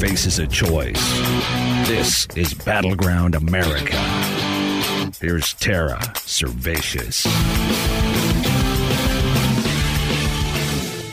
Faces 0.00 0.38
a 0.38 0.46
choice. 0.46 1.00
This 1.86 2.26
is 2.36 2.52
Battleground 2.52 3.34
America. 3.34 3.96
Here's 5.20 5.54
Tara 5.54 5.98
Servatius. 6.14 7.24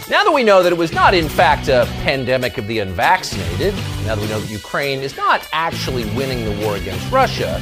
Now 0.10 0.24
that 0.24 0.32
we 0.34 0.44
know 0.44 0.64
that 0.64 0.74
it 0.74 0.78
was 0.78 0.92
not, 0.92 1.14
in 1.14 1.30
fact, 1.30 1.68
a 1.68 1.86
pandemic 2.02 2.58
of 2.58 2.68
the 2.68 2.80
unvaccinated, 2.80 3.74
now 4.06 4.16
that 4.16 4.20
we 4.20 4.28
know 4.28 4.40
that 4.40 4.50
Ukraine 4.50 5.00
is 5.00 5.16
not 5.16 5.48
actually 5.54 6.04
winning 6.16 6.44
the 6.44 6.66
war 6.66 6.76
against 6.76 7.10
Russia, 7.12 7.62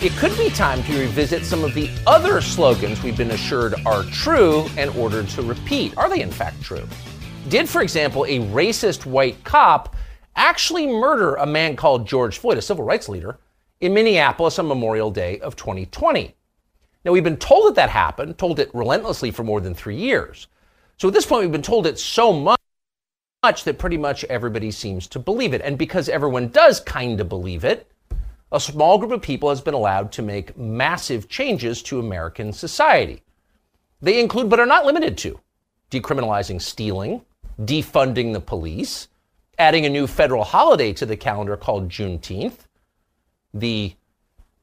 it 0.00 0.12
could 0.12 0.36
be 0.38 0.48
time 0.50 0.82
to 0.84 0.98
revisit 0.98 1.44
some 1.44 1.64
of 1.64 1.74
the 1.74 1.90
other 2.06 2.40
slogans 2.40 3.02
we've 3.02 3.18
been 3.18 3.32
assured 3.32 3.74
are 3.84 4.04
true 4.04 4.66
and 4.78 4.88
ordered 4.96 5.28
to 5.30 5.42
repeat. 5.42 5.96
Are 5.98 6.08
they, 6.08 6.22
in 6.22 6.30
fact, 6.30 6.62
true? 6.62 6.86
Did, 7.48 7.68
for 7.68 7.82
example, 7.82 8.24
a 8.24 8.38
racist 8.50 9.04
white 9.04 9.42
cop 9.44 9.96
actually 10.36 10.86
murder 10.86 11.34
a 11.34 11.46
man 11.46 11.76
called 11.76 12.06
George 12.06 12.38
Floyd, 12.38 12.58
a 12.58 12.62
civil 12.62 12.84
rights 12.84 13.08
leader, 13.08 13.38
in 13.80 13.94
Minneapolis 13.94 14.58
on 14.58 14.68
Memorial 14.68 15.10
Day 15.10 15.40
of 15.40 15.56
2020? 15.56 16.34
Now, 17.04 17.12
we've 17.12 17.24
been 17.24 17.36
told 17.36 17.68
that 17.68 17.74
that 17.76 17.90
happened, 17.90 18.36
told 18.36 18.60
it 18.60 18.74
relentlessly 18.74 19.30
for 19.30 19.42
more 19.42 19.60
than 19.60 19.74
three 19.74 19.96
years. 19.96 20.48
So 20.98 21.08
at 21.08 21.14
this 21.14 21.24
point, 21.24 21.42
we've 21.42 21.52
been 21.52 21.62
told 21.62 21.86
it 21.86 21.98
so 21.98 22.32
much 22.32 22.58
that 23.64 23.78
pretty 23.78 23.96
much 23.96 24.22
everybody 24.24 24.70
seems 24.70 25.06
to 25.08 25.18
believe 25.18 25.54
it. 25.54 25.62
And 25.62 25.78
because 25.78 26.10
everyone 26.10 26.48
does 26.48 26.80
kind 26.80 27.20
of 27.20 27.28
believe 27.30 27.64
it, 27.64 27.90
a 28.52 28.60
small 28.60 28.98
group 28.98 29.12
of 29.12 29.22
people 29.22 29.48
has 29.48 29.60
been 29.62 29.74
allowed 29.74 30.12
to 30.12 30.22
make 30.22 30.58
massive 30.58 31.28
changes 31.28 31.82
to 31.84 32.00
American 32.00 32.52
society. 32.52 33.22
They 34.02 34.20
include, 34.20 34.50
but 34.50 34.60
are 34.60 34.66
not 34.66 34.84
limited 34.84 35.16
to, 35.18 35.40
decriminalizing 35.90 36.60
stealing, 36.60 37.24
defunding 37.60 38.32
the 38.32 38.40
police, 38.40 39.08
adding 39.60 39.84
a 39.84 39.90
new 39.90 40.06
federal 40.06 40.42
holiday 40.42 40.90
to 40.94 41.04
the 41.04 41.16
calendar 41.16 41.54
called 41.54 41.90
Juneteenth, 41.90 42.66
the 43.52 43.92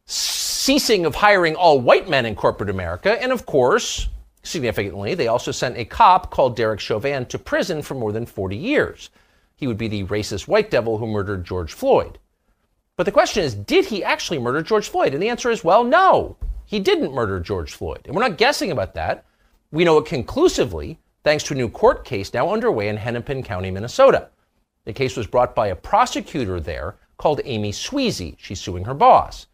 ceasing 0.05 1.05
of 1.05 1.13
hiring 1.13 1.53
all 1.55 1.79
white 1.79 2.09
men 2.09 2.25
in 2.25 2.35
corporate 2.35 2.71
America, 2.71 3.21
and 3.21 3.31
of 3.31 3.45
course, 3.45 4.09
significantly, 4.41 5.13
they 5.13 5.27
also 5.27 5.51
sent 5.51 5.77
a 5.77 5.85
cop 5.85 6.31
called 6.31 6.55
Derek 6.55 6.79
Chauvin 6.79 7.27
to 7.27 7.37
prison 7.37 7.83
for 7.83 7.93
more 7.93 8.11
than 8.11 8.25
40 8.25 8.57
years. 8.57 9.11
He 9.55 9.67
would 9.67 9.77
be 9.77 9.87
the 9.87 10.03
racist 10.05 10.47
white 10.47 10.71
devil 10.71 10.97
who 10.97 11.05
murdered 11.05 11.45
George 11.45 11.73
Floyd. 11.73 12.17
But 12.95 13.05
the 13.05 13.11
question 13.11 13.43
is, 13.43 13.53
did 13.53 13.85
he 13.85 14.03
actually 14.03 14.39
murder 14.39 14.63
George 14.63 14.89
Floyd? 14.89 15.13
And 15.13 15.21
the 15.21 15.29
answer 15.29 15.51
is, 15.51 15.63
well, 15.63 15.83
no, 15.83 16.37
he 16.65 16.79
didn't 16.79 17.13
murder 17.13 17.39
George 17.39 17.75
Floyd. 17.75 18.01
And 18.05 18.15
we're 18.15 18.27
not 18.27 18.39
guessing 18.39 18.71
about 18.71 18.95
that. 18.95 19.25
We 19.71 19.83
know 19.83 19.99
it 19.99 20.05
conclusively 20.05 20.97
thanks 21.23 21.43
to 21.43 21.53
a 21.53 21.57
new 21.57 21.69
court 21.69 22.03
case 22.03 22.33
now 22.33 22.51
underway 22.51 22.87
in 22.87 22.97
Hennepin 22.97 23.43
County, 23.43 23.69
Minnesota. 23.69 24.29
The 24.87 24.93
case 24.93 25.17
was 25.17 25.27
brought 25.27 25.53
by 25.53 25.67
a 25.67 25.75
prosecutor 25.75 26.61
there 26.61 26.95
called 27.17 27.41
Amy 27.43 27.73
Sweasy. 27.73 28.37
She's 28.39 28.61
suing 28.61 28.85
her 28.85 28.93
boss. 28.93 29.47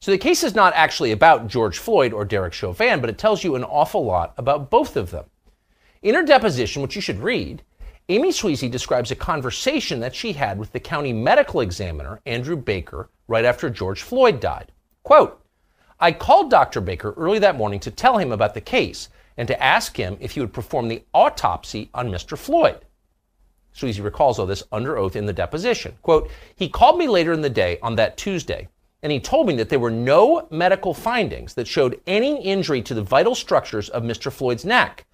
So 0.00 0.10
the 0.10 0.18
case 0.18 0.42
is 0.42 0.56
not 0.56 0.72
actually 0.74 1.12
about 1.12 1.46
George 1.46 1.78
Floyd 1.78 2.12
or 2.12 2.24
Derek 2.24 2.52
Chauvin, 2.52 3.00
but 3.00 3.08
it 3.08 3.16
tells 3.16 3.44
you 3.44 3.54
an 3.54 3.62
awful 3.62 4.04
lot 4.04 4.34
about 4.36 4.70
both 4.70 4.96
of 4.96 5.12
them. 5.12 5.26
In 6.02 6.16
her 6.16 6.24
deposition, 6.24 6.82
which 6.82 6.96
you 6.96 7.00
should 7.00 7.20
read, 7.20 7.62
Amy 8.08 8.30
Sweasy 8.30 8.68
describes 8.68 9.12
a 9.12 9.14
conversation 9.14 10.00
that 10.00 10.12
she 10.12 10.32
had 10.32 10.58
with 10.58 10.72
the 10.72 10.80
county 10.80 11.12
medical 11.12 11.60
examiner, 11.60 12.20
Andrew 12.26 12.56
Baker, 12.56 13.10
right 13.28 13.44
after 13.44 13.70
George 13.70 14.02
Floyd 14.02 14.40
died. 14.40 14.72
Quote, 15.04 15.40
I 16.00 16.10
called 16.10 16.50
Dr. 16.50 16.80
Baker 16.80 17.14
early 17.16 17.38
that 17.38 17.56
morning 17.56 17.78
to 17.78 17.92
tell 17.92 18.18
him 18.18 18.32
about 18.32 18.54
the 18.54 18.60
case 18.60 19.08
and 19.36 19.46
to 19.46 19.62
ask 19.62 19.96
him 19.96 20.16
if 20.18 20.32
he 20.32 20.40
would 20.40 20.52
perform 20.52 20.88
the 20.88 21.04
autopsy 21.14 21.90
on 21.94 22.10
Mr. 22.10 22.36
Floyd. 22.36 22.84
Sweasy 23.74 24.00
recalls 24.00 24.38
all 24.38 24.46
this 24.46 24.62
under 24.72 24.96
oath 24.96 25.16
in 25.16 25.26
the 25.26 25.32
deposition. 25.32 25.96
Quote, 26.02 26.30
he 26.56 26.68
called 26.68 26.98
me 26.98 27.08
later 27.08 27.32
in 27.32 27.42
the 27.42 27.50
day 27.50 27.78
on 27.82 27.96
that 27.96 28.16
Tuesday 28.16 28.68
and 29.02 29.12
he 29.12 29.20
told 29.20 29.46
me 29.46 29.54
that 29.56 29.68
there 29.68 29.78
were 29.78 29.90
no 29.90 30.48
medical 30.50 30.94
findings 30.94 31.52
that 31.54 31.68
showed 31.68 32.00
any 32.06 32.42
injury 32.42 32.80
to 32.80 32.94
the 32.94 33.02
vital 33.02 33.34
structures 33.34 33.90
of 33.90 34.02
Mr. 34.02 34.32
Floyd's 34.32 34.64
neck 34.64 35.04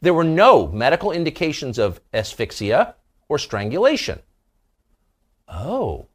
there 0.00 0.14
were 0.14 0.24
no 0.24 0.68
medical 0.68 1.12
indications 1.12 1.78
of 1.78 2.00
asphyxia 2.14 2.94
or 3.28 3.38
strangulation. 3.38 4.20
Oh. 5.48 6.06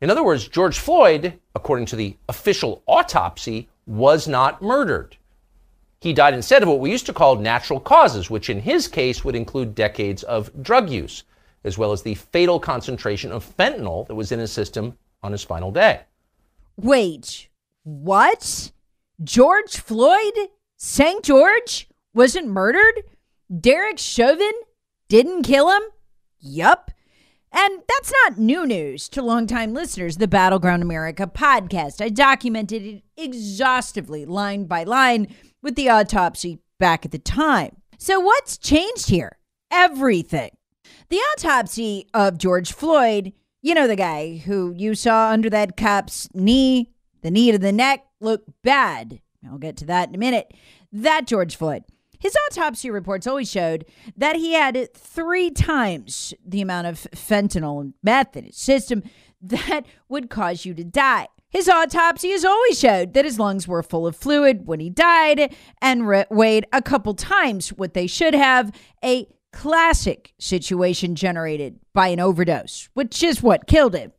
In 0.00 0.10
other 0.10 0.24
words, 0.24 0.48
George 0.48 0.78
Floyd, 0.78 1.38
according 1.54 1.86
to 1.86 1.96
the 1.96 2.16
official 2.28 2.82
autopsy, 2.86 3.68
was 3.86 4.26
not 4.26 4.60
murdered. 4.60 5.16
He 6.06 6.12
died 6.12 6.34
instead 6.34 6.62
of 6.62 6.68
what 6.68 6.78
we 6.78 6.92
used 6.92 7.06
to 7.06 7.12
call 7.12 7.34
natural 7.34 7.80
causes, 7.80 8.30
which 8.30 8.48
in 8.48 8.60
his 8.60 8.86
case 8.86 9.24
would 9.24 9.34
include 9.34 9.74
decades 9.74 10.22
of 10.22 10.52
drug 10.62 10.88
use, 10.88 11.24
as 11.64 11.78
well 11.78 11.90
as 11.90 12.02
the 12.02 12.14
fatal 12.14 12.60
concentration 12.60 13.32
of 13.32 13.44
fentanyl 13.56 14.06
that 14.06 14.14
was 14.14 14.30
in 14.30 14.38
his 14.38 14.52
system 14.52 14.96
on 15.24 15.32
his 15.32 15.42
final 15.42 15.72
day. 15.72 16.02
Wait, 16.76 17.48
what? 17.82 18.70
George 19.24 19.78
Floyd? 19.78 20.34
St. 20.76 21.24
George? 21.24 21.88
wasn't 22.14 22.46
murdered? 22.46 23.02
Derek 23.60 23.98
Chauvin 23.98 24.52
didn't 25.08 25.42
kill 25.42 25.72
him? 25.72 25.82
Yup. 26.38 26.92
And 27.58 27.80
that's 27.88 28.12
not 28.22 28.36
new 28.36 28.66
news 28.66 29.08
to 29.08 29.22
longtime 29.22 29.72
listeners, 29.72 30.18
the 30.18 30.28
Battleground 30.28 30.82
America 30.82 31.26
podcast. 31.26 32.04
I 32.04 32.10
documented 32.10 32.82
it 32.82 33.02
exhaustively, 33.16 34.26
line 34.26 34.66
by 34.66 34.84
line, 34.84 35.34
with 35.62 35.74
the 35.74 35.88
autopsy 35.88 36.58
back 36.78 37.06
at 37.06 37.12
the 37.12 37.18
time. 37.18 37.76
So, 37.96 38.20
what's 38.20 38.58
changed 38.58 39.08
here? 39.08 39.38
Everything. 39.70 40.50
The 41.08 41.16
autopsy 41.16 42.06
of 42.12 42.36
George 42.36 42.74
Floyd, 42.74 43.32
you 43.62 43.72
know, 43.72 43.86
the 43.86 43.96
guy 43.96 44.36
who 44.36 44.74
you 44.76 44.94
saw 44.94 45.30
under 45.30 45.48
that 45.48 45.78
cop's 45.78 46.28
knee, 46.34 46.90
the 47.22 47.30
knee 47.30 47.52
to 47.52 47.58
the 47.58 47.72
neck, 47.72 48.04
looked 48.20 48.50
bad. 48.62 49.22
I'll 49.48 49.56
get 49.56 49.78
to 49.78 49.86
that 49.86 50.10
in 50.10 50.14
a 50.14 50.18
minute. 50.18 50.52
That 50.92 51.26
George 51.26 51.56
Floyd. 51.56 51.84
His 52.18 52.36
autopsy 52.46 52.90
reports 52.90 53.26
always 53.26 53.50
showed 53.50 53.86
that 54.16 54.36
he 54.36 54.54
had 54.54 54.92
three 54.94 55.50
times 55.50 56.34
the 56.44 56.60
amount 56.60 56.86
of 56.86 57.06
fentanyl 57.14 57.80
and 57.80 57.94
meth 58.02 58.36
in 58.36 58.44
his 58.44 58.56
system 58.56 59.02
that 59.40 59.82
would 60.08 60.30
cause 60.30 60.64
you 60.64 60.74
to 60.74 60.84
die. 60.84 61.28
His 61.48 61.68
autopsy 61.68 62.30
has 62.30 62.44
always 62.44 62.78
showed 62.78 63.14
that 63.14 63.24
his 63.24 63.38
lungs 63.38 63.68
were 63.68 63.82
full 63.82 64.06
of 64.06 64.16
fluid 64.16 64.66
when 64.66 64.80
he 64.80 64.90
died 64.90 65.54
and 65.80 66.06
re- 66.06 66.26
weighed 66.30 66.66
a 66.72 66.82
couple 66.82 67.14
times 67.14 67.70
what 67.70 67.94
they 67.94 68.06
should 68.06 68.34
have, 68.34 68.72
a 69.04 69.26
classic 69.52 70.34
situation 70.38 71.14
generated 71.14 71.78
by 71.94 72.08
an 72.08 72.20
overdose, 72.20 72.88
which 72.94 73.22
is 73.22 73.42
what 73.42 73.66
killed 73.66 73.94
him. 73.94 74.12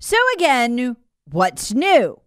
So, 0.00 0.16
again, 0.34 0.96
what's 1.30 1.72
new? 1.72 2.20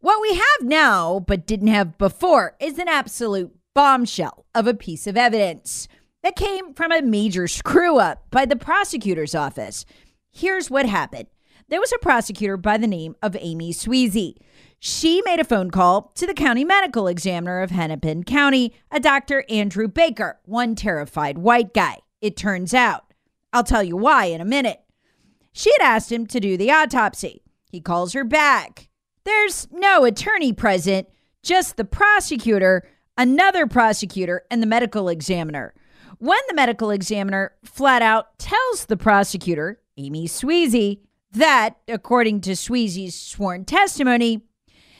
What 0.00 0.20
we 0.20 0.34
have 0.34 0.68
now, 0.68 1.20
but 1.20 1.46
didn't 1.46 1.68
have 1.68 1.96
before, 1.96 2.56
is 2.60 2.78
an 2.78 2.88
absolute 2.88 3.54
bombshell 3.74 4.46
of 4.54 4.66
a 4.66 4.74
piece 4.74 5.06
of 5.06 5.16
evidence 5.16 5.88
that 6.22 6.36
came 6.36 6.74
from 6.74 6.92
a 6.92 7.02
major 7.02 7.46
screw 7.48 7.98
up 7.98 8.24
by 8.30 8.44
the 8.44 8.56
prosecutor's 8.56 9.34
office. 9.34 9.84
Here's 10.30 10.70
what 10.70 10.86
happened 10.86 11.26
there 11.68 11.80
was 11.80 11.92
a 11.92 11.98
prosecutor 11.98 12.56
by 12.56 12.78
the 12.78 12.88
name 12.88 13.14
of 13.22 13.36
Amy 13.38 13.72
Sweasy. 13.72 14.34
She 14.80 15.22
made 15.24 15.38
a 15.38 15.44
phone 15.44 15.70
call 15.70 16.10
to 16.16 16.26
the 16.26 16.34
county 16.34 16.64
medical 16.64 17.06
examiner 17.06 17.60
of 17.60 17.70
Hennepin 17.70 18.24
County, 18.24 18.74
a 18.90 18.98
Dr. 18.98 19.44
Andrew 19.48 19.86
Baker, 19.86 20.40
one 20.44 20.74
terrified 20.74 21.38
white 21.38 21.72
guy. 21.72 21.98
it 22.20 22.36
turns 22.36 22.74
out. 22.74 23.04
I'll 23.52 23.64
tell 23.64 23.84
you 23.84 23.96
why 23.96 24.26
in 24.26 24.40
a 24.40 24.44
minute. 24.44 24.80
She 25.52 25.70
had 25.78 25.86
asked 25.86 26.10
him 26.10 26.26
to 26.28 26.40
do 26.40 26.56
the 26.56 26.70
autopsy. 26.70 27.42
He 27.70 27.80
calls 27.80 28.14
her 28.14 28.24
back. 28.24 28.88
There's 29.24 29.68
no 29.70 30.04
attorney 30.04 30.52
present, 30.52 31.08
just 31.42 31.76
the 31.76 31.84
prosecutor, 31.84 32.86
another 33.20 33.66
prosecutor, 33.66 34.44
and 34.50 34.62
the 34.62 34.66
medical 34.66 35.10
examiner. 35.10 35.74
When 36.18 36.38
the 36.48 36.54
medical 36.54 36.90
examiner 36.90 37.52
flat 37.62 38.00
out 38.00 38.38
tells 38.38 38.86
the 38.86 38.96
prosecutor, 38.96 39.78
Amy 39.98 40.26
Sweasy, 40.26 41.00
that, 41.32 41.76
according 41.86 42.40
to 42.40 42.56
Sweasy's 42.56 43.14
sworn 43.14 43.66
testimony, 43.66 44.42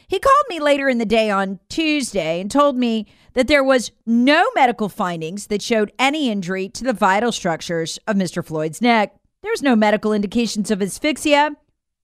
he 0.07 0.19
called 0.19 0.45
me 0.51 0.61
later 0.61 0.87
in 0.91 0.99
the 0.99 1.07
day 1.07 1.31
on 1.31 1.61
Tuesday 1.71 2.43
and 2.43 2.51
told 2.51 2.77
me 2.77 3.07
that 3.33 3.49
there 3.49 3.65
was 3.65 3.91
no 4.05 4.47
medical 4.55 4.91
findings 4.91 5.47
that 5.47 5.63
showed 5.63 5.91
any 5.99 6.29
injury 6.29 6.69
to 6.69 6.85
the 6.85 6.93
vital 6.93 7.33
structures 7.33 7.99
of 8.07 8.17
Mr. 8.17 8.45
Floyd's 8.45 8.83
neck. 8.83 9.17
There 9.41 9.53
was 9.53 9.63
no 9.63 9.75
medical 9.75 10.13
indications 10.13 10.71
of 10.71 10.83
asphyxia 10.83 11.53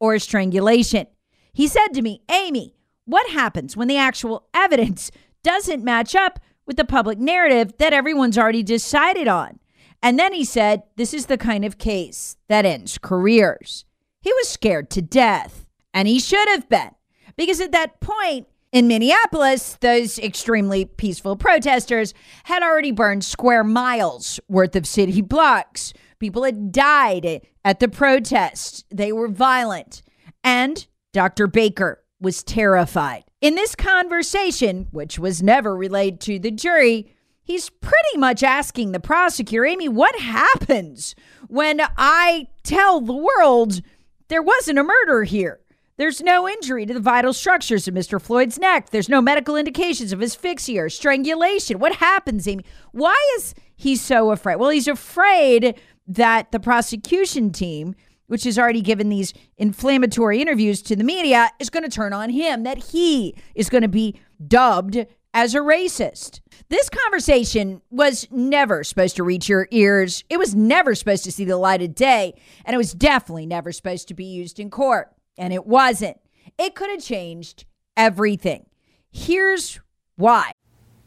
or 0.01 0.19
strangulation. 0.19 1.09
He 1.53 1.69
said 1.69 1.89
to 1.89 2.01
me, 2.01 2.23
Amy, 2.31 2.75
what 3.05 3.31
happens 3.31 3.77
when 3.77 3.89
the 3.89 3.99
actual 3.99 4.49
evidence 4.55 5.11
doesn't 5.43 5.85
match 5.85 6.15
up 6.15 6.41
with 6.67 6.77
the 6.77 6.85
public 6.85 7.19
narrative 7.19 7.75
that 7.79 7.93
everyone's 7.93 8.39
already 8.39 8.63
decided 8.63 9.29
on? 9.29 9.59
And 10.03 10.19
then 10.19 10.33
he 10.33 10.45
said, 10.45 10.83
This 10.97 11.15
is 11.15 11.27
the 11.27 11.39
kind 11.39 11.65
of 11.65 11.79
case 11.79 12.37
that 12.49 12.65
ends 12.65 12.99
careers. 12.99 13.85
He 14.21 14.33
was 14.33 14.49
scared 14.49 14.91
to 14.91 15.03
death, 15.03 15.67
and 15.95 16.09
he 16.09 16.19
should 16.19 16.49
have 16.49 16.69
been, 16.69 16.91
because 17.37 17.61
at 17.61 17.73
that 17.73 18.01
point, 18.01 18.47
in 18.73 18.89
Minneapolis, 18.89 19.79
those 19.81 20.19
extremely 20.19 20.85
peaceful 20.85 21.37
protesters 21.37 22.13
had 22.45 22.63
already 22.63 22.91
burned 22.91 23.25
square 23.25 23.65
miles 23.65 24.41
worth 24.49 24.77
of 24.77 24.87
city 24.87 25.21
blocks. 25.23 25.93
People 26.19 26.45
had 26.45 26.73
died 26.73 27.43
at 27.65 27.81
the 27.81 27.89
protest. 27.89 28.85
They 28.91 29.13
were 29.13 29.29
violent. 29.29 30.03
And 30.45 30.87
Dr. 31.13 31.47
Baker 31.47 32.03
was 32.21 32.43
terrified. 32.43 33.25
In 33.43 33.55
this 33.55 33.75
conversation, 33.75 34.89
which 34.93 35.19
was 35.19 35.43
never 35.43 35.77
relayed 35.77 36.21
to 36.21 36.39
the 36.39 36.51
jury, 36.51 37.15
he's 37.43 37.69
pretty 37.69 38.17
much 38.17 38.43
asking 38.43 38.93
the 38.93 39.01
prosecutor, 39.01 39.67
Amy, 39.67 39.89
what 39.89 40.19
happens 40.19 41.15
when 41.49 41.83
I 41.99 42.49
tell 42.63 43.03
the 43.03 43.13
world 43.13 43.83
there 44.29 44.43
wasn't 44.43 44.79
a 44.79 44.85
murder 44.85 45.25
here? 45.25 45.61
There's 45.99 46.23
no 46.23 46.49
injury 46.49 46.87
to 46.87 46.95
the 46.95 47.01
vital 47.01 47.35
structures 47.35 47.87
of 47.87 47.95
Mr. 47.95 48.21
Floyd's 48.21 48.59
neck. 48.59 48.89
There's 48.89 49.09
no 49.09 49.21
medical 49.21 49.57
indications 49.57 50.13
of 50.13 50.23
asphyxia 50.23 50.85
or 50.85 50.89
strangulation. 50.89 51.79
What 51.79 51.97
happens, 51.97 52.49
Amy? 52.49 52.65
Why 52.93 53.17
is 53.37 53.55
he 53.77 53.97
so 53.97 54.31
afraid? 54.31 54.57
Well, 54.57 54.71
he's 54.71 54.89
afraid 54.89 55.79
that 56.07 56.53
the 56.53 56.61
prosecution 56.61 57.51
team, 57.51 57.95
which 58.27 58.45
has 58.45 58.59
already 58.59 58.81
given 58.81 59.09
these 59.09 59.33
inflammatory 59.57 60.41
interviews 60.41 60.83
to 60.83 60.97
the 60.97 61.05
media, 61.05 61.51
is 61.59 61.71
going 61.71 61.83
to 61.83 61.89
turn 61.89 62.13
on 62.13 62.31
him, 62.31 62.63
that 62.65 62.79
he 62.93 63.35
is 63.55 63.69
going 63.69 63.83
to 63.83 63.89
be 63.89 64.19
dubbed 64.47 65.07
as 65.33 65.55
a 65.55 65.59
racist. 65.59 66.41
This 66.71 66.89
conversation 66.89 67.83
was 67.91 68.27
never 68.31 68.83
supposed 68.83 69.17
to 69.17 69.23
reach 69.23 69.49
your 69.49 69.69
ears. 69.71 70.25
It 70.31 70.39
was 70.39 70.55
never 70.55 70.95
supposed 70.95 71.25
to 71.25 71.33
see 71.33 71.45
the 71.45 71.59
light 71.59 71.83
of 71.83 71.95
day. 71.95 72.35
And 72.65 72.75
it 72.75 72.79
was 72.79 72.93
definitely 72.93 73.45
never 73.45 73.71
supposed 73.71 74.09
to 74.09 74.15
be 74.15 74.25
used 74.25 74.59
in 74.59 74.71
court. 74.71 75.13
And 75.37 75.53
it 75.53 75.67
wasn't. 75.67 76.17
It 76.59 76.75
could 76.75 76.89
have 76.89 77.03
changed 77.03 77.67
everything. 77.97 78.65
Here's 79.11 79.79
why. 80.17 80.53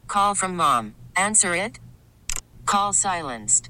Call 0.07 0.36
from 0.36 0.56
mom. 0.56 0.94
Answer 1.15 1.56
it. 1.56 1.80
Call 2.65 2.94
silenced. 2.94 3.69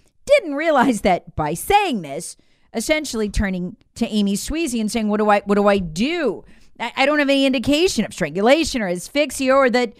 didn't 0.25 0.55
realize 0.55 1.01
that 1.01 1.35
by 1.35 1.53
saying 1.53 2.01
this, 2.01 2.37
essentially 2.73 3.29
turning 3.29 3.75
to 3.95 4.07
Amy 4.07 4.35
Sweasy 4.35 4.79
and 4.79 4.91
saying, 4.91 5.09
"What 5.09 5.17
do 5.17 5.29
I 5.29 5.41
what 5.41 5.55
do 5.55 5.67
I 5.67 5.77
do? 5.77 6.43
I, 6.79 6.91
I 6.97 7.05
don't 7.05 7.19
have 7.19 7.29
any 7.29 7.45
indication 7.45 8.05
of 8.05 8.13
strangulation 8.13 8.81
or 8.81 8.87
asphyxia 8.87 9.53
or 9.53 9.69
that 9.69 9.93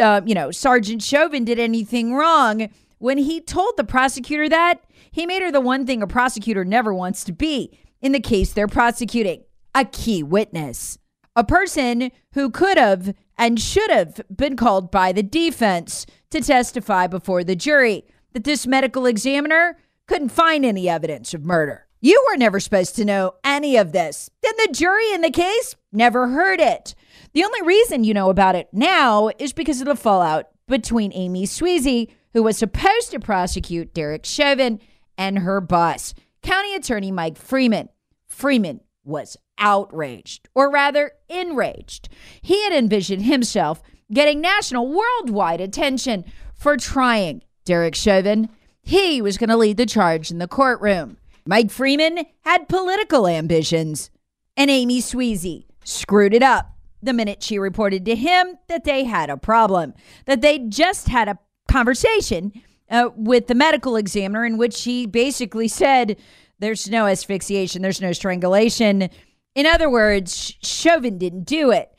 uh, 0.00 0.20
you 0.24 0.34
know 0.34 0.50
Sergeant 0.50 1.02
Chauvin 1.02 1.44
did 1.44 1.58
anything 1.58 2.14
wrong." 2.14 2.68
When 2.98 3.18
he 3.18 3.40
told 3.40 3.76
the 3.76 3.82
prosecutor 3.82 4.48
that, 4.48 4.84
he 5.10 5.26
made 5.26 5.42
her 5.42 5.50
the 5.50 5.60
one 5.60 5.86
thing 5.86 6.02
a 6.02 6.06
prosecutor 6.06 6.64
never 6.64 6.94
wants 6.94 7.24
to 7.24 7.32
be 7.32 7.76
in 8.00 8.12
the 8.12 8.20
case 8.20 8.52
they're 8.52 8.68
prosecuting 8.68 9.42
a 9.74 9.84
key 9.84 10.22
witness. 10.22 10.98
A 11.34 11.44
person 11.44 12.12
who 12.34 12.50
could 12.50 12.76
have 12.76 13.14
and 13.38 13.58
should 13.58 13.90
have 13.90 14.20
been 14.34 14.56
called 14.56 14.90
by 14.90 15.12
the 15.12 15.22
defense 15.22 16.06
to 16.30 16.40
testify 16.40 17.06
before 17.06 17.42
the 17.42 17.56
jury 17.56 18.04
that 18.32 18.44
this 18.44 18.66
medical 18.66 19.06
examiner 19.06 19.76
couldn't 20.06 20.30
find 20.30 20.64
any 20.64 20.88
evidence 20.88 21.34
of 21.34 21.44
murder. 21.44 21.86
You 22.00 22.24
were 22.28 22.36
never 22.36 22.58
supposed 22.58 22.96
to 22.96 23.04
know 23.04 23.34
any 23.44 23.76
of 23.76 23.92
this. 23.92 24.28
Then 24.42 24.54
the 24.58 24.72
jury 24.72 25.12
in 25.12 25.20
the 25.20 25.30
case 25.30 25.76
never 25.92 26.28
heard 26.28 26.60
it. 26.60 26.94
The 27.32 27.44
only 27.44 27.62
reason 27.62 28.04
you 28.04 28.12
know 28.12 28.28
about 28.28 28.56
it 28.56 28.68
now 28.72 29.30
is 29.38 29.52
because 29.52 29.80
of 29.80 29.86
the 29.86 29.96
fallout 29.96 30.48
between 30.66 31.12
Amy 31.14 31.46
Sweasy 31.46 32.10
who 32.32 32.42
was 32.42 32.56
supposed 32.56 33.10
to 33.10 33.20
prosecute 33.20 33.94
Derek 33.94 34.24
Chauvin 34.24 34.80
and 35.16 35.40
her 35.40 35.60
boss, 35.60 36.14
County 36.42 36.74
Attorney 36.74 37.12
Mike 37.12 37.36
Freeman. 37.36 37.88
Freeman 38.26 38.80
was 39.04 39.36
outraged, 39.58 40.48
or 40.54 40.70
rather 40.70 41.12
enraged. 41.28 42.08
He 42.40 42.64
had 42.64 42.72
envisioned 42.72 43.22
himself 43.22 43.82
getting 44.12 44.40
national, 44.40 44.88
worldwide 44.88 45.60
attention 45.60 46.24
for 46.54 46.76
trying 46.76 47.42
Derek 47.64 47.94
Chauvin. 47.94 48.48
He 48.82 49.22
was 49.22 49.38
going 49.38 49.50
to 49.50 49.56
lead 49.56 49.76
the 49.76 49.86
charge 49.86 50.30
in 50.30 50.38
the 50.38 50.48
courtroom. 50.48 51.18
Mike 51.46 51.70
Freeman 51.70 52.26
had 52.42 52.68
political 52.68 53.26
ambitions, 53.26 54.10
and 54.56 54.70
Amy 54.70 55.00
Sweasy 55.00 55.66
screwed 55.84 56.34
it 56.34 56.42
up 56.42 56.76
the 57.02 57.12
minute 57.12 57.42
she 57.42 57.58
reported 57.58 58.04
to 58.04 58.14
him 58.14 58.58
that 58.68 58.84
they 58.84 59.04
had 59.04 59.28
a 59.28 59.36
problem, 59.36 59.92
that 60.26 60.40
they 60.40 60.58
just 60.58 61.08
had 61.08 61.28
a 61.28 61.38
conversation 61.68 62.52
uh, 62.90 63.08
with 63.16 63.48
the 63.48 63.54
medical 63.54 63.96
examiner 63.96 64.44
in 64.44 64.56
which 64.56 64.84
he 64.84 65.06
basically 65.06 65.66
said 65.66 66.16
there's 66.60 66.88
no 66.88 67.06
asphyxiation, 67.06 67.82
there's 67.82 68.00
no 68.00 68.12
strangulation. 68.12 69.10
In 69.54 69.66
other 69.66 69.90
words, 69.90 70.54
Chauvin 70.62 71.18
didn't 71.18 71.44
do 71.44 71.72
it. 71.72 71.90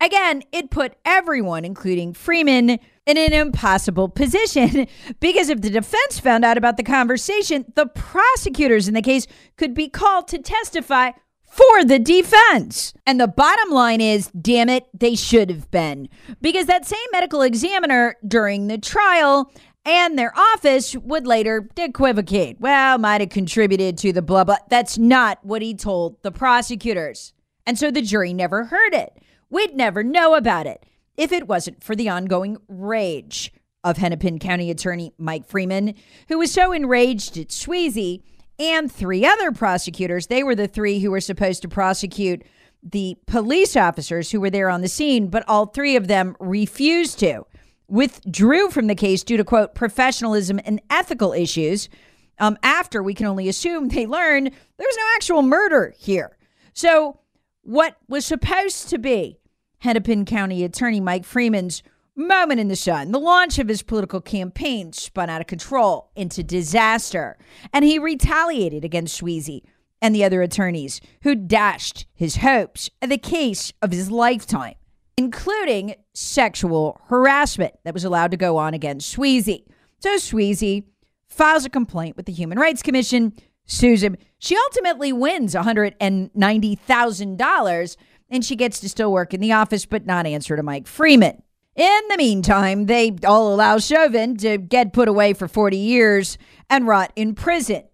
Again, 0.00 0.42
it 0.52 0.70
put 0.70 0.94
everyone, 1.04 1.64
including 1.64 2.12
Freeman, 2.12 2.78
in 3.06 3.16
an 3.16 3.32
impossible 3.32 4.08
position 4.08 4.86
because 5.20 5.48
if 5.48 5.60
the 5.60 5.70
defense 5.70 6.20
found 6.20 6.44
out 6.44 6.58
about 6.58 6.76
the 6.76 6.82
conversation, 6.82 7.64
the 7.74 7.86
prosecutors 7.86 8.88
in 8.88 8.94
the 8.94 9.02
case 9.02 9.26
could 9.56 9.74
be 9.74 9.88
called 9.88 10.28
to 10.28 10.38
testify 10.38 11.10
for 11.42 11.84
the 11.84 11.98
defense. 11.98 12.94
And 13.06 13.20
the 13.20 13.26
bottom 13.26 13.70
line 13.70 14.00
is, 14.00 14.30
damn 14.30 14.68
it, 14.68 14.86
they 14.94 15.16
should 15.16 15.50
have 15.50 15.70
been. 15.70 16.08
Because 16.40 16.66
that 16.66 16.86
same 16.86 16.98
medical 17.12 17.42
examiner 17.42 18.16
during 18.26 18.68
the 18.68 18.78
trial 18.78 19.50
and 19.84 20.18
their 20.18 20.32
office 20.38 20.94
would 20.94 21.26
later 21.26 21.68
equivocate. 21.76 22.60
Well, 22.60 22.98
might 22.98 23.20
have 23.20 23.30
contributed 23.30 23.98
to 23.98 24.12
the 24.12 24.22
blah 24.22 24.44
blah. 24.44 24.58
That's 24.68 24.98
not 24.98 25.44
what 25.44 25.62
he 25.62 25.74
told 25.74 26.22
the 26.22 26.30
prosecutors. 26.30 27.32
And 27.66 27.78
so 27.78 27.90
the 27.90 28.02
jury 28.02 28.32
never 28.32 28.64
heard 28.64 28.94
it. 28.94 29.16
We'd 29.48 29.74
never 29.74 30.04
know 30.04 30.34
about 30.34 30.66
it 30.66 30.84
if 31.20 31.32
it 31.32 31.46
wasn't 31.46 31.84
for 31.84 31.94
the 31.94 32.08
ongoing 32.08 32.56
rage 32.66 33.52
of 33.84 33.98
Hennepin 33.98 34.38
County 34.38 34.70
Attorney 34.70 35.12
Mike 35.18 35.46
Freeman, 35.46 35.94
who 36.28 36.38
was 36.38 36.50
so 36.50 36.72
enraged 36.72 37.36
at 37.36 37.48
Sweasy 37.48 38.22
and 38.58 38.90
three 38.90 39.26
other 39.26 39.52
prosecutors. 39.52 40.28
They 40.28 40.42
were 40.42 40.54
the 40.54 40.66
three 40.66 41.00
who 41.00 41.10
were 41.10 41.20
supposed 41.20 41.60
to 41.60 41.68
prosecute 41.68 42.42
the 42.82 43.18
police 43.26 43.76
officers 43.76 44.30
who 44.30 44.40
were 44.40 44.48
there 44.48 44.70
on 44.70 44.80
the 44.80 44.88
scene, 44.88 45.26
but 45.26 45.46
all 45.46 45.66
three 45.66 45.94
of 45.94 46.08
them 46.08 46.36
refused 46.40 47.18
to, 47.18 47.44
withdrew 47.86 48.70
from 48.70 48.86
the 48.86 48.94
case 48.94 49.22
due 49.22 49.36
to, 49.36 49.44
quote, 49.44 49.74
professionalism 49.74 50.58
and 50.64 50.80
ethical 50.88 51.34
issues. 51.34 51.90
Um, 52.38 52.56
after 52.62 53.02
we 53.02 53.12
can 53.12 53.26
only 53.26 53.46
assume 53.46 53.88
they 53.88 54.06
learned 54.06 54.46
there 54.46 54.88
was 54.88 54.96
no 54.96 55.04
actual 55.16 55.42
murder 55.42 55.94
here. 55.98 56.38
So, 56.72 57.18
what 57.60 57.96
was 58.08 58.24
supposed 58.24 58.88
to 58.88 58.98
be 58.98 59.39
Hennepin 59.80 60.24
County 60.24 60.64
Attorney 60.64 61.00
Mike 61.00 61.24
Freeman's 61.24 61.82
moment 62.14 62.60
in 62.60 62.68
the 62.68 62.76
sun. 62.76 63.10
The 63.12 63.18
launch 63.18 63.58
of 63.58 63.68
his 63.68 63.82
political 63.82 64.20
campaign 64.20 64.92
spun 64.92 65.30
out 65.30 65.40
of 65.40 65.46
control 65.46 66.10
into 66.14 66.42
disaster, 66.42 67.38
and 67.72 67.82
he 67.84 67.98
retaliated 67.98 68.84
against 68.84 69.16
Sweasy 69.16 69.62
and 70.02 70.14
the 70.14 70.24
other 70.24 70.42
attorneys 70.42 71.00
who 71.22 71.34
dashed 71.34 72.04
his 72.14 72.36
hopes 72.36 72.90
of 73.00 73.08
the 73.08 73.18
case 73.18 73.72
of 73.80 73.92
his 73.92 74.10
lifetime, 74.10 74.74
including 75.16 75.94
sexual 76.12 77.00
harassment 77.08 77.72
that 77.84 77.94
was 77.94 78.04
allowed 78.04 78.32
to 78.32 78.36
go 78.36 78.58
on 78.58 78.74
against 78.74 79.16
Sweasy. 79.16 79.64
So 79.98 80.16
Sweasy 80.16 80.84
files 81.28 81.64
a 81.64 81.70
complaint 81.70 82.18
with 82.18 82.26
the 82.26 82.32
Human 82.32 82.58
Rights 82.58 82.82
Commission, 82.82 83.32
sues 83.64 84.02
him. 84.02 84.16
She 84.38 84.56
ultimately 84.56 85.12
wins 85.12 85.54
$190,000 85.54 87.96
and 88.30 88.44
she 88.44 88.56
gets 88.56 88.80
to 88.80 88.88
still 88.88 89.12
work 89.12 89.34
in 89.34 89.40
the 89.40 89.52
office 89.52 89.86
but 89.86 90.06
not 90.06 90.26
answer 90.26 90.56
to 90.56 90.62
Mike 90.62 90.86
Freeman. 90.86 91.42
In 91.76 92.00
the 92.08 92.16
meantime, 92.16 92.86
they 92.86 93.16
all 93.26 93.54
allow 93.54 93.78
Chauvin 93.78 94.36
to 94.38 94.58
get 94.58 94.92
put 94.92 95.08
away 95.08 95.32
for 95.32 95.48
40 95.48 95.76
years 95.76 96.36
and 96.68 96.86
rot 96.86 97.12
in 97.16 97.34
prison. 97.34 97.84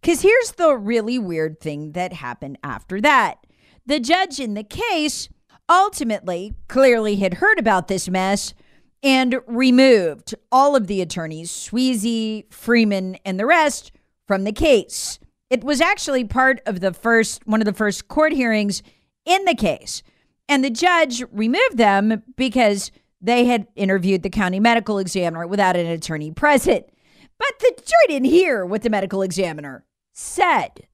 Because 0.00 0.22
here's 0.22 0.52
the 0.52 0.76
really 0.76 1.18
weird 1.18 1.60
thing 1.60 1.92
that 1.92 2.12
happened 2.12 2.58
after 2.64 3.00
that. 3.00 3.38
The 3.86 4.00
judge 4.00 4.40
in 4.40 4.54
the 4.54 4.64
case 4.64 5.28
ultimately 5.68 6.54
clearly 6.68 7.16
had 7.16 7.34
heard 7.34 7.58
about 7.58 7.88
this 7.88 8.08
mess 8.08 8.54
and 9.02 9.40
removed 9.46 10.34
all 10.50 10.76
of 10.76 10.86
the 10.86 11.00
attorneys, 11.00 11.50
Sweasy, 11.50 12.46
Freeman, 12.50 13.16
and 13.24 13.38
the 13.38 13.46
rest, 13.46 13.92
from 14.26 14.44
the 14.44 14.52
case. 14.52 15.18
It 15.50 15.64
was 15.64 15.80
actually 15.80 16.24
part 16.24 16.60
of 16.66 16.80
the 16.80 16.92
first 16.92 17.46
one 17.46 17.60
of 17.60 17.66
the 17.66 17.72
first 17.72 18.08
court 18.08 18.32
hearings 18.32 18.82
in 19.24 19.44
the 19.44 19.54
case. 19.54 20.02
And 20.48 20.64
the 20.64 20.70
judge 20.70 21.22
removed 21.32 21.76
them 21.76 22.22
because 22.36 22.90
they 23.20 23.44
had 23.44 23.68
interviewed 23.76 24.22
the 24.22 24.30
county 24.30 24.60
medical 24.60 24.98
examiner 24.98 25.46
without 25.46 25.76
an 25.76 25.86
attorney 25.86 26.32
present. 26.32 26.86
But 27.38 27.58
the 27.60 27.72
jury 27.76 28.06
didn't 28.08 28.26
hear 28.26 28.66
what 28.66 28.82
the 28.82 28.90
medical 28.90 29.22
examiner 29.22 29.84
said. 30.12 30.86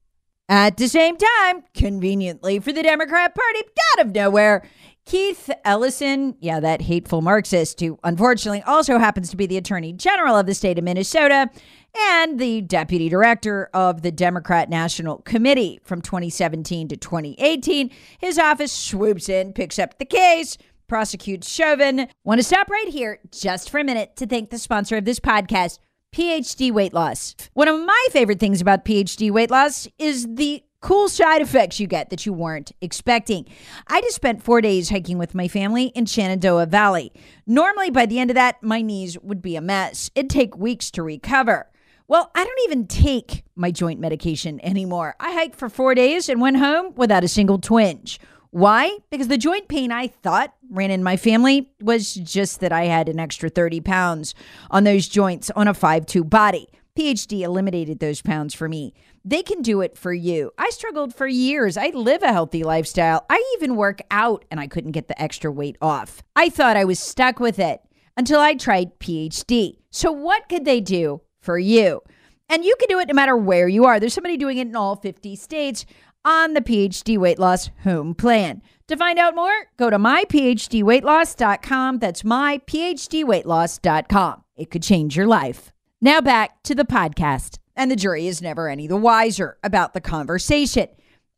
At 0.47 0.77
the 0.77 0.87
same 0.87 1.15
time, 1.17 1.63
conveniently 1.75 2.59
for 2.59 2.71
the 2.71 2.81
Democrat 2.81 3.35
Party, 3.35 3.59
out 3.93 4.05
of 4.05 4.15
nowhere, 4.15 4.67
Keith 5.09 5.49
Ellison, 5.65 6.35
yeah, 6.39 6.59
that 6.59 6.83
hateful 6.83 7.23
Marxist 7.23 7.79
who 7.79 7.97
unfortunately 8.03 8.61
also 8.61 8.99
happens 8.99 9.31
to 9.31 9.37
be 9.37 9.47
the 9.47 9.57
Attorney 9.57 9.91
General 9.91 10.35
of 10.35 10.45
the 10.45 10.53
state 10.53 10.77
of 10.77 10.83
Minnesota 10.83 11.49
and 11.97 12.39
the 12.39 12.61
Deputy 12.61 13.09
Director 13.09 13.71
of 13.73 14.03
the 14.03 14.11
Democrat 14.11 14.69
National 14.69 15.17
Committee 15.23 15.79
from 15.83 16.03
2017 16.03 16.89
to 16.89 16.95
2018, 16.95 17.89
his 18.19 18.37
office 18.37 18.71
swoops 18.71 19.29
in, 19.29 19.51
picks 19.51 19.79
up 19.79 19.97
the 19.97 20.05
case, 20.05 20.59
prosecutes 20.87 21.49
Chauvin. 21.49 22.07
Want 22.23 22.37
to 22.37 22.43
stop 22.43 22.69
right 22.69 22.89
here 22.89 23.17
just 23.31 23.71
for 23.71 23.79
a 23.79 23.83
minute 23.83 24.15
to 24.17 24.27
thank 24.27 24.51
the 24.51 24.59
sponsor 24.59 24.95
of 24.95 25.05
this 25.05 25.19
podcast. 25.19 25.79
PhD 26.13 26.71
weight 26.71 26.93
loss. 26.93 27.35
One 27.53 27.67
of 27.67 27.83
my 27.83 28.07
favorite 28.11 28.39
things 28.39 28.61
about 28.61 28.85
PhD 28.85 29.31
weight 29.31 29.49
loss 29.49 29.87
is 29.97 30.27
the 30.35 30.63
cool 30.81 31.09
side 31.09 31.41
effects 31.41 31.79
you 31.79 31.87
get 31.87 32.09
that 32.09 32.25
you 32.25 32.33
weren't 32.33 32.71
expecting. 32.81 33.45
I 33.87 34.01
just 34.01 34.15
spent 34.15 34.43
four 34.43 34.61
days 34.61 34.89
hiking 34.89 35.17
with 35.17 35.35
my 35.35 35.47
family 35.47 35.87
in 35.87 36.05
Shenandoah 36.05 36.67
Valley. 36.67 37.11
Normally, 37.45 37.89
by 37.89 38.05
the 38.05 38.19
end 38.19 38.29
of 38.29 38.35
that, 38.35 38.61
my 38.63 38.81
knees 38.81 39.19
would 39.19 39.41
be 39.41 39.55
a 39.55 39.61
mess. 39.61 40.09
It'd 40.15 40.29
take 40.29 40.57
weeks 40.57 40.89
to 40.91 41.03
recover. 41.03 41.69
Well, 42.07 42.31
I 42.33 42.43
don't 42.43 42.59
even 42.63 42.87
take 42.87 43.43
my 43.55 43.69
joint 43.69 43.99
medication 43.99 44.59
anymore. 44.63 45.15
I 45.19 45.33
hiked 45.33 45.55
for 45.55 45.69
four 45.69 45.93
days 45.93 46.27
and 46.27 46.41
went 46.41 46.57
home 46.57 46.93
without 46.95 47.23
a 47.23 47.27
single 47.27 47.59
twinge. 47.59 48.19
Why? 48.51 48.97
Because 49.11 49.27
the 49.27 49.37
joint 49.37 49.67
pain 49.67 49.91
I 49.91 50.07
thought 50.07 50.55
ran 50.71 50.89
in 50.89 51.03
my 51.03 51.17
family 51.17 51.71
was 51.81 52.15
just 52.15 52.61
that 52.61 52.71
I 52.71 52.85
had 52.85 53.07
an 53.07 53.19
extra 53.19 53.47
30 53.47 53.81
pounds 53.81 54.33
on 54.71 54.85
those 54.85 55.07
joints 55.07 55.51
on 55.51 55.67
a 55.67 55.73
5'2 55.73 56.27
body. 56.27 56.67
PhD 56.97 57.41
eliminated 57.41 57.99
those 57.99 58.21
pounds 58.21 58.53
for 58.55 58.67
me. 58.67 58.93
They 59.23 59.43
can 59.43 59.61
do 59.61 59.81
it 59.81 59.97
for 59.97 60.13
you. 60.13 60.51
I 60.57 60.69
struggled 60.69 61.13
for 61.13 61.27
years. 61.27 61.77
I 61.77 61.89
live 61.89 62.23
a 62.23 62.31
healthy 62.31 62.63
lifestyle. 62.63 63.25
I 63.29 63.43
even 63.57 63.75
work 63.75 63.99
out 64.09 64.45
and 64.49 64.59
I 64.59 64.67
couldn't 64.67 64.91
get 64.91 65.07
the 65.07 65.21
extra 65.21 65.51
weight 65.51 65.77
off. 65.81 66.23
I 66.35 66.49
thought 66.49 66.77
I 66.77 66.85
was 66.85 66.99
stuck 66.99 67.39
with 67.39 67.59
it 67.59 67.81
until 68.17 68.39
I 68.39 68.55
tried 68.55 68.99
PhD. 68.99 69.77
So, 69.91 70.11
what 70.11 70.49
could 70.49 70.65
they 70.65 70.81
do 70.81 71.21
for 71.41 71.57
you? 71.57 72.01
And 72.49 72.65
you 72.65 72.75
can 72.79 72.89
do 72.89 72.99
it 72.99 73.07
no 73.07 73.13
matter 73.13 73.37
where 73.37 73.67
you 73.67 73.85
are. 73.85 73.99
There's 73.99 74.13
somebody 74.13 74.37
doing 74.37 74.57
it 74.57 74.67
in 74.67 74.75
all 74.75 74.95
50 74.95 75.35
states 75.35 75.85
on 76.25 76.53
the 76.53 76.61
PhD 76.61 77.17
Weight 77.17 77.39
Loss 77.39 77.69
Home 77.83 78.13
Plan. 78.15 78.61
To 78.87 78.97
find 78.97 79.19
out 79.19 79.35
more, 79.35 79.53
go 79.77 79.89
to 79.89 79.99
myphdweightloss.com. 79.99 81.99
That's 81.99 82.23
myphdweightloss.com. 82.23 84.43
It 84.57 84.71
could 84.71 84.83
change 84.83 85.15
your 85.15 85.27
life. 85.27 85.71
Now 86.01 86.21
back 86.21 86.63
to 86.63 86.73
the 86.73 86.85
podcast. 86.85 87.59
And 87.79 87.89
the 87.89 87.95
jury 87.95 88.27
is 88.27 88.41
never 88.41 88.67
any 88.67 88.87
the 88.87 88.97
wiser 88.97 89.57
about 89.63 89.93
the 89.93 90.01
conversation 90.01 90.89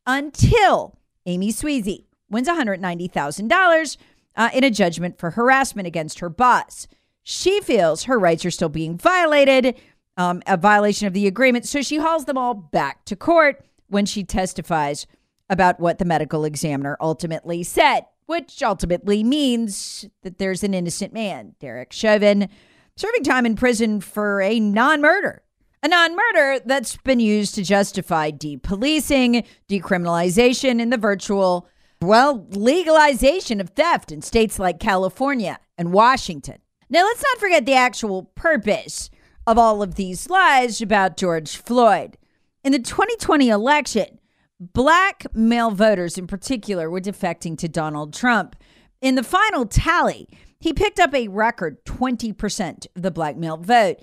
until 0.07 0.98
Amy 1.27 1.51
Sweasy 1.51 2.07
wins 2.31 2.48
$190,000 2.48 3.98
uh, 4.36 4.50
in 4.51 4.63
a 4.63 4.71
judgment 4.71 5.19
for 5.19 5.29
harassment 5.29 5.88
against 5.88 6.17
her 6.17 6.29
boss. 6.29 6.88
She 7.21 7.62
feels 7.62 8.05
her 8.05 8.17
rights 8.17 8.43
are 8.43 8.50
still 8.50 8.69
being 8.69 8.98
violated, 8.98 9.79
um, 10.17 10.41
a 10.48 10.57
violation 10.57 11.05
of 11.05 11.13
the 11.13 11.27
agreement. 11.27 11.67
So 11.67 11.83
she 11.83 11.98
hauls 11.98 12.25
them 12.25 12.39
all 12.39 12.55
back 12.55 13.05
to 13.05 13.15
court 13.15 13.63
when 13.86 14.07
she 14.07 14.24
testifies 14.24 15.05
about 15.48 15.79
what 15.79 16.00
the 16.00 16.05
medical 16.05 16.43
examiner 16.43 16.98
ultimately 17.00 17.62
said, 17.62 18.07
which 18.25 18.63
ultimately 18.63 19.24
means 19.24 20.07
that 20.24 20.39
there's 20.39 20.63
an 20.63 20.74
innocent 20.74 21.13
man, 21.13 21.53
Derek 21.60 21.93
Chauvin, 21.93 22.50
serving 22.95 23.25
time 23.25 23.45
in 23.45 23.55
prison 23.55 24.01
for 24.01 24.41
a 24.41 24.60
non 24.60 25.01
murder. 25.01 25.43
A 25.83 25.88
non 25.88 26.15
murder 26.15 26.61
that's 26.63 26.97
been 26.97 27.19
used 27.19 27.55
to 27.55 27.63
justify 27.63 28.29
depolicing, 28.29 29.45
decriminalization, 29.67 30.79
and 30.79 30.93
the 30.93 30.97
virtual, 30.97 31.67
well, 32.01 32.45
legalization 32.51 33.59
of 33.59 33.69
theft 33.69 34.11
in 34.11 34.21
states 34.21 34.59
like 34.59 34.79
California 34.79 35.59
and 35.77 35.91
Washington. 35.91 36.59
Now, 36.89 37.03
let's 37.03 37.23
not 37.23 37.39
forget 37.39 37.65
the 37.65 37.73
actual 37.73 38.23
purpose 38.35 39.09
of 39.47 39.57
all 39.57 39.81
of 39.81 39.95
these 39.95 40.29
lies 40.29 40.81
about 40.81 41.17
George 41.17 41.55
Floyd. 41.55 42.17
In 42.63 42.73
the 42.73 42.79
2020 42.79 43.50
election, 43.50 44.19
black 44.59 45.25
male 45.33 45.71
voters 45.71 46.17
in 46.17 46.27
particular 46.27 46.91
were 46.91 47.01
defecting 47.01 47.57
to 47.57 47.67
Donald 47.67 48.13
Trump. 48.13 48.55
In 49.01 49.15
the 49.15 49.23
final 49.23 49.65
tally, 49.65 50.27
he 50.59 50.73
picked 50.73 51.00
up 51.00 51.15
a 51.15 51.27
record 51.27 51.83
20% 51.85 52.85
of 52.95 53.01
the 53.01 53.09
black 53.09 53.35
male 53.35 53.57
vote. 53.57 53.97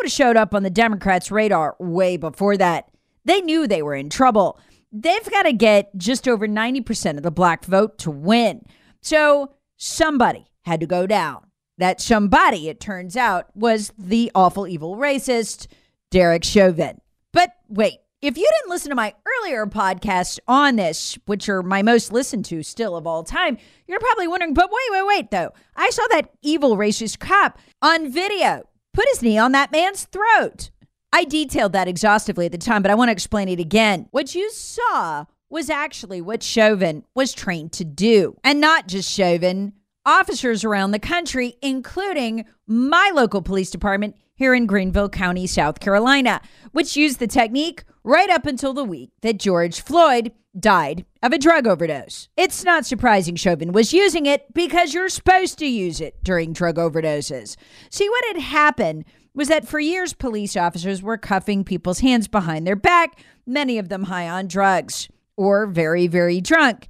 Would 0.00 0.06
have 0.06 0.12
showed 0.12 0.38
up 0.38 0.54
on 0.54 0.62
the 0.62 0.70
Democrats' 0.70 1.30
radar 1.30 1.76
way 1.78 2.16
before 2.16 2.56
that. 2.56 2.88
They 3.26 3.42
knew 3.42 3.66
they 3.66 3.82
were 3.82 3.94
in 3.94 4.08
trouble. 4.08 4.58
They've 4.90 5.30
got 5.30 5.42
to 5.42 5.52
get 5.52 5.94
just 5.94 6.26
over 6.26 6.48
90% 6.48 7.18
of 7.18 7.22
the 7.22 7.30
black 7.30 7.66
vote 7.66 7.98
to 7.98 8.10
win. 8.10 8.62
So 9.02 9.52
somebody 9.76 10.46
had 10.62 10.80
to 10.80 10.86
go 10.86 11.06
down. 11.06 11.48
That 11.76 12.00
somebody, 12.00 12.70
it 12.70 12.80
turns 12.80 13.14
out, 13.14 13.54
was 13.54 13.92
the 13.98 14.32
awful, 14.34 14.66
evil 14.66 14.96
racist, 14.96 15.66
Derek 16.10 16.44
Chauvin. 16.44 17.02
But 17.34 17.52
wait, 17.68 17.98
if 18.22 18.38
you 18.38 18.48
didn't 18.58 18.70
listen 18.70 18.88
to 18.88 18.96
my 18.96 19.12
earlier 19.42 19.66
podcast 19.66 20.38
on 20.48 20.76
this, 20.76 21.18
which 21.26 21.46
are 21.50 21.62
my 21.62 21.82
most 21.82 22.10
listened 22.10 22.46
to 22.46 22.62
still 22.62 22.96
of 22.96 23.06
all 23.06 23.22
time, 23.22 23.58
you're 23.86 24.00
probably 24.00 24.28
wondering, 24.28 24.54
but 24.54 24.70
wait, 24.70 24.92
wait, 24.92 25.06
wait, 25.06 25.30
though. 25.30 25.52
I 25.76 25.90
saw 25.90 26.06
that 26.12 26.30
evil 26.40 26.78
racist 26.78 27.18
cop 27.18 27.58
on 27.82 28.10
video 28.10 28.64
put 28.92 29.06
his 29.10 29.22
knee 29.22 29.38
on 29.38 29.52
that 29.52 29.72
man's 29.72 30.04
throat. 30.04 30.70
I 31.12 31.24
detailed 31.24 31.72
that 31.72 31.88
exhaustively 31.88 32.46
at 32.46 32.52
the 32.52 32.58
time, 32.58 32.82
but 32.82 32.90
I 32.90 32.94
want 32.94 33.08
to 33.08 33.12
explain 33.12 33.48
it 33.48 33.60
again. 33.60 34.06
What 34.10 34.34
you 34.34 34.50
saw 34.52 35.24
was 35.48 35.68
actually 35.68 36.20
what 36.20 36.42
Chauvin 36.42 37.04
was 37.14 37.32
trained 37.32 37.72
to 37.72 37.84
do. 37.84 38.36
And 38.44 38.60
not 38.60 38.86
just 38.86 39.10
Chauvin, 39.10 39.72
officers 40.06 40.64
around 40.64 40.92
the 40.92 40.98
country, 40.98 41.56
including 41.60 42.44
my 42.66 43.10
local 43.14 43.42
police 43.42 43.70
department 43.70 44.16
here 44.40 44.54
in 44.54 44.64
Greenville 44.64 45.10
County, 45.10 45.46
South 45.46 45.80
Carolina, 45.80 46.40
which 46.72 46.96
used 46.96 47.18
the 47.18 47.26
technique 47.26 47.84
right 48.02 48.30
up 48.30 48.46
until 48.46 48.72
the 48.72 48.82
week 48.82 49.10
that 49.20 49.38
George 49.38 49.82
Floyd 49.82 50.32
died 50.58 51.04
of 51.22 51.34
a 51.34 51.38
drug 51.38 51.66
overdose. 51.66 52.30
It's 52.38 52.64
not 52.64 52.86
surprising 52.86 53.36
Chauvin 53.36 53.72
was 53.72 53.92
using 53.92 54.24
it 54.24 54.54
because 54.54 54.94
you're 54.94 55.10
supposed 55.10 55.58
to 55.58 55.66
use 55.66 56.00
it 56.00 56.24
during 56.24 56.54
drug 56.54 56.76
overdoses. 56.76 57.56
See, 57.90 58.08
what 58.08 58.24
had 58.28 58.42
happened 58.42 59.04
was 59.34 59.48
that 59.48 59.68
for 59.68 59.78
years, 59.78 60.14
police 60.14 60.56
officers 60.56 61.02
were 61.02 61.18
cuffing 61.18 61.62
people's 61.62 62.00
hands 62.00 62.26
behind 62.26 62.66
their 62.66 62.76
back, 62.76 63.22
many 63.46 63.76
of 63.76 63.90
them 63.90 64.04
high 64.04 64.26
on 64.26 64.48
drugs 64.48 65.10
or 65.36 65.66
very, 65.66 66.06
very 66.06 66.40
drunk. 66.40 66.88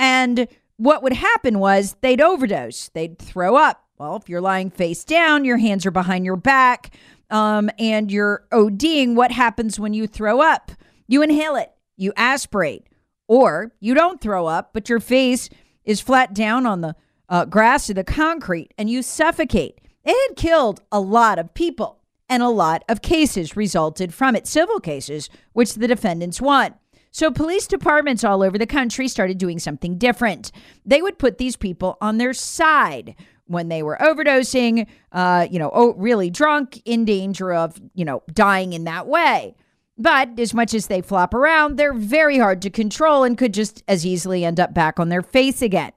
And 0.00 0.48
what 0.78 1.04
would 1.04 1.12
happen 1.12 1.60
was 1.60 1.94
they'd 2.00 2.20
overdose, 2.20 2.88
they'd 2.88 3.20
throw 3.20 3.54
up, 3.54 3.84
well, 3.98 4.16
if 4.16 4.28
you're 4.28 4.40
lying 4.40 4.70
face 4.70 5.04
down, 5.04 5.44
your 5.44 5.58
hands 5.58 5.84
are 5.84 5.90
behind 5.90 6.24
your 6.24 6.36
back, 6.36 6.94
um, 7.30 7.70
and 7.78 8.10
you're 8.10 8.46
ODing, 8.52 9.14
what 9.14 9.32
happens 9.32 9.78
when 9.78 9.92
you 9.92 10.06
throw 10.06 10.40
up? 10.40 10.70
You 11.08 11.22
inhale 11.22 11.56
it, 11.56 11.72
you 11.96 12.12
aspirate, 12.16 12.86
or 13.26 13.72
you 13.80 13.94
don't 13.94 14.20
throw 14.20 14.46
up, 14.46 14.70
but 14.72 14.88
your 14.88 15.00
face 15.00 15.50
is 15.84 16.00
flat 16.00 16.32
down 16.32 16.64
on 16.64 16.80
the 16.80 16.94
uh, 17.28 17.44
grass 17.44 17.90
or 17.90 17.94
the 17.94 18.04
concrete 18.04 18.72
and 18.78 18.88
you 18.88 19.02
suffocate. 19.02 19.80
It 20.04 20.28
had 20.28 20.36
killed 20.36 20.80
a 20.90 21.00
lot 21.00 21.38
of 21.38 21.52
people, 21.54 22.00
and 22.28 22.42
a 22.42 22.48
lot 22.48 22.84
of 22.88 23.02
cases 23.02 23.56
resulted 23.56 24.14
from 24.14 24.36
it, 24.36 24.46
civil 24.46 24.80
cases, 24.80 25.28
which 25.52 25.74
the 25.74 25.88
defendants 25.88 26.40
won. 26.40 26.74
So, 27.10 27.30
police 27.30 27.66
departments 27.66 28.22
all 28.22 28.42
over 28.42 28.58
the 28.58 28.66
country 28.66 29.08
started 29.08 29.38
doing 29.38 29.58
something 29.58 29.98
different. 29.98 30.52
They 30.84 31.02
would 31.02 31.18
put 31.18 31.38
these 31.38 31.56
people 31.56 31.96
on 32.00 32.18
their 32.18 32.32
side 32.32 33.16
when 33.48 33.68
they 33.68 33.82
were 33.82 33.98
overdosing, 34.00 34.86
uh, 35.12 35.46
you 35.50 35.58
know, 35.58 35.70
oh, 35.74 35.94
really 35.94 36.30
drunk, 36.30 36.80
in 36.84 37.04
danger 37.04 37.52
of, 37.52 37.80
you 37.94 38.04
know, 38.04 38.22
dying 38.32 38.72
in 38.72 38.84
that 38.84 39.08
way. 39.08 39.54
But 39.96 40.38
as 40.38 40.54
much 40.54 40.74
as 40.74 40.86
they 40.86 41.00
flop 41.00 41.34
around, 41.34 41.76
they're 41.76 41.92
very 41.92 42.38
hard 42.38 42.62
to 42.62 42.70
control 42.70 43.24
and 43.24 43.36
could 43.36 43.52
just 43.52 43.82
as 43.88 44.06
easily 44.06 44.44
end 44.44 44.60
up 44.60 44.72
back 44.72 45.00
on 45.00 45.08
their 45.08 45.22
face 45.22 45.60
again. 45.60 45.90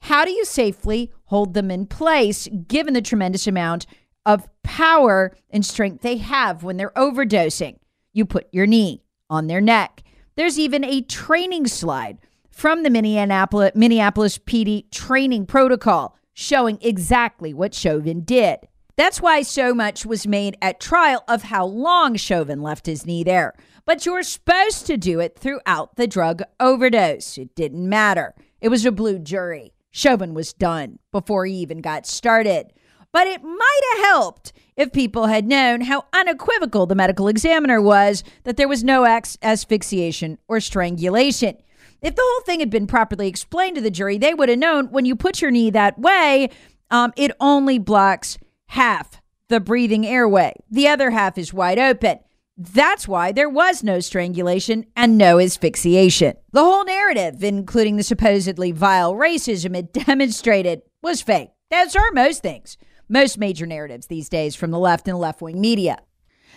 How 0.00 0.24
do 0.24 0.30
you 0.30 0.44
safely 0.44 1.10
hold 1.24 1.54
them 1.54 1.70
in 1.70 1.86
place 1.86 2.46
given 2.66 2.92
the 2.92 3.00
tremendous 3.00 3.46
amount 3.46 3.86
of 4.26 4.48
power 4.62 5.34
and 5.50 5.64
strength 5.64 6.02
they 6.02 6.18
have 6.18 6.62
when 6.62 6.76
they're 6.76 6.90
overdosing? 6.90 7.78
You 8.12 8.26
put 8.26 8.48
your 8.52 8.66
knee 8.66 9.02
on 9.30 9.46
their 9.46 9.60
neck. 9.60 10.02
There's 10.36 10.58
even 10.58 10.84
a 10.84 11.00
training 11.00 11.68
slide 11.68 12.18
from 12.50 12.82
the 12.82 12.90
Minneapolis, 12.90 13.72
Minneapolis 13.74 14.36
PD 14.38 14.90
training 14.90 15.46
protocol 15.46 16.17
showing 16.40 16.78
exactly 16.80 17.52
what 17.52 17.74
Chauvin 17.74 18.20
did. 18.20 18.60
That's 18.94 19.20
why 19.20 19.42
so 19.42 19.74
much 19.74 20.06
was 20.06 20.24
made 20.24 20.56
at 20.62 20.78
trial 20.78 21.24
of 21.26 21.42
how 21.42 21.66
long 21.66 22.14
Chauvin 22.14 22.62
left 22.62 22.86
his 22.86 23.04
knee 23.04 23.24
there. 23.24 23.54
But 23.84 24.06
you're 24.06 24.22
supposed 24.22 24.86
to 24.86 24.96
do 24.96 25.18
it 25.18 25.36
throughout 25.36 25.96
the 25.96 26.06
drug 26.06 26.42
overdose. 26.60 27.38
It 27.38 27.56
didn't 27.56 27.88
matter. 27.88 28.36
It 28.60 28.68
was 28.68 28.86
a 28.86 28.92
blue 28.92 29.18
jury. 29.18 29.72
Chauvin 29.90 30.32
was 30.32 30.52
done 30.52 31.00
before 31.10 31.44
he 31.44 31.54
even 31.54 31.80
got 31.80 32.06
started. 32.06 32.72
But 33.10 33.26
it 33.26 33.42
might 33.42 33.80
have 33.94 34.04
helped 34.04 34.52
if 34.76 34.92
people 34.92 35.26
had 35.26 35.44
known 35.44 35.80
how 35.80 36.04
unequivocal 36.12 36.86
the 36.86 36.94
medical 36.94 37.26
examiner 37.26 37.82
was 37.82 38.22
that 38.44 38.56
there 38.56 38.68
was 38.68 38.84
no 38.84 39.04
asphyxiation 39.04 40.38
or 40.46 40.60
strangulation. 40.60 41.56
If 42.00 42.14
the 42.14 42.22
whole 42.24 42.44
thing 42.44 42.60
had 42.60 42.70
been 42.70 42.86
properly 42.86 43.28
explained 43.28 43.76
to 43.76 43.82
the 43.82 43.90
jury, 43.90 44.18
they 44.18 44.34
would 44.34 44.48
have 44.48 44.58
known 44.58 44.86
when 44.86 45.04
you 45.04 45.16
put 45.16 45.42
your 45.42 45.50
knee 45.50 45.70
that 45.70 45.98
way, 45.98 46.50
um, 46.90 47.12
it 47.16 47.32
only 47.40 47.78
blocks 47.78 48.38
half 48.66 49.20
the 49.48 49.60
breathing 49.60 50.06
airway. 50.06 50.52
The 50.70 50.88
other 50.88 51.10
half 51.10 51.38
is 51.38 51.52
wide 51.52 51.78
open. 51.78 52.18
That's 52.56 53.06
why 53.06 53.32
there 53.32 53.48
was 53.48 53.82
no 53.82 54.00
strangulation 54.00 54.86
and 54.96 55.16
no 55.16 55.38
asphyxiation. 55.38 56.34
The 56.52 56.64
whole 56.64 56.84
narrative, 56.84 57.42
including 57.42 57.96
the 57.96 58.02
supposedly 58.02 58.72
vile 58.72 59.14
racism 59.14 59.76
it 59.76 59.92
demonstrated, 60.06 60.82
was 61.02 61.22
fake. 61.22 61.50
As 61.70 61.94
are 61.94 62.10
most 62.12 62.42
things, 62.42 62.76
most 63.08 63.38
major 63.38 63.66
narratives 63.66 64.06
these 64.06 64.28
days 64.28 64.54
from 64.54 64.70
the 64.70 64.78
left 64.78 65.06
and 65.08 65.18
left 65.18 65.40
wing 65.40 65.60
media. 65.60 65.98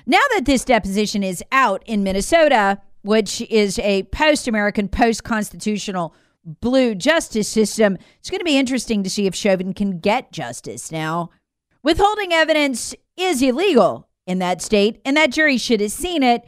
Now 0.05 0.21
that 0.33 0.45
this 0.45 0.65
deposition 0.65 1.23
is 1.23 1.43
out 1.51 1.83
in 1.85 2.03
Minnesota, 2.03 2.81
which 3.01 3.41
is 3.41 3.79
a 3.79 4.03
post 4.03 4.47
American, 4.47 4.87
post 4.87 5.23
constitutional 5.23 6.13
blue 6.43 6.95
justice 6.95 7.47
system, 7.47 7.97
it's 8.19 8.29
going 8.29 8.39
to 8.39 8.45
be 8.45 8.57
interesting 8.57 9.03
to 9.03 9.09
see 9.09 9.27
if 9.27 9.35
Chauvin 9.35 9.73
can 9.73 9.99
get 9.99 10.31
justice. 10.31 10.91
Now, 10.91 11.29
withholding 11.83 12.33
evidence 12.33 12.95
is 13.17 13.41
illegal 13.41 14.07
in 14.25 14.39
that 14.39 14.61
state, 14.61 15.01
and 15.05 15.15
that 15.17 15.31
jury 15.31 15.57
should 15.57 15.81
have 15.81 15.91
seen 15.91 16.23
it. 16.23 16.43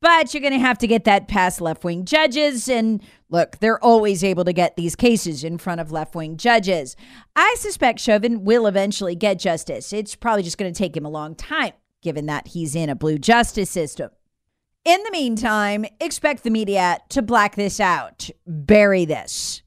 But 0.00 0.32
you're 0.32 0.40
going 0.40 0.52
to 0.52 0.60
have 0.60 0.78
to 0.78 0.86
get 0.86 1.04
that 1.04 1.26
past 1.26 1.60
left 1.60 1.82
wing 1.82 2.04
judges. 2.04 2.68
And 2.68 3.02
look, 3.30 3.58
they're 3.58 3.82
always 3.82 4.22
able 4.22 4.44
to 4.44 4.52
get 4.52 4.76
these 4.76 4.94
cases 4.94 5.42
in 5.42 5.58
front 5.58 5.80
of 5.80 5.90
left 5.90 6.14
wing 6.14 6.36
judges. 6.36 6.94
I 7.34 7.56
suspect 7.58 7.98
Chauvin 7.98 8.44
will 8.44 8.68
eventually 8.68 9.16
get 9.16 9.40
justice. 9.40 9.92
It's 9.92 10.14
probably 10.14 10.44
just 10.44 10.56
going 10.56 10.72
to 10.72 10.78
take 10.78 10.96
him 10.96 11.04
a 11.04 11.10
long 11.10 11.34
time, 11.34 11.72
given 12.00 12.26
that 12.26 12.46
he's 12.46 12.76
in 12.76 12.88
a 12.88 12.94
blue 12.94 13.18
justice 13.18 13.70
system. 13.70 14.10
In 14.88 15.02
the 15.02 15.10
meantime, 15.10 15.84
expect 16.00 16.44
the 16.44 16.50
media 16.50 16.96
to 17.10 17.20
black 17.20 17.56
this 17.56 17.78
out, 17.78 18.30
bury 18.46 19.04
this. 19.04 19.60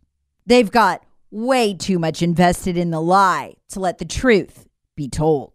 They've 0.48 0.72
got 0.72 1.06
way 1.30 1.76
too 1.76 2.00
much 2.00 2.24
invested 2.24 2.76
in 2.76 2.90
the 2.90 3.00
lie 3.00 3.54
to 3.70 3.80
let 3.80 4.00
the 4.00 4.06
truth 4.06 4.68
be 4.96 5.08
told. 5.08 5.52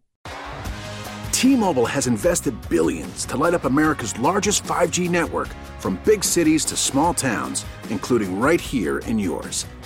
T-Mobile 1.33 1.87
has 1.87 2.07
invested 2.07 2.55
billions 2.69 3.27
to 3.27 3.37
light 3.37 3.55
up 3.55 3.65
America's 3.65 4.17
largest 4.21 4.63
5G 4.63 5.11
network 5.11 5.49
from 5.81 6.01
big 6.05 6.23
cities 6.23 6.65
to 6.67 6.77
small 6.77 7.13
towns, 7.13 7.67
including 7.91 8.39
right 8.39 8.61
here 8.61 8.99
in 8.99 9.19
yours. 9.19 9.67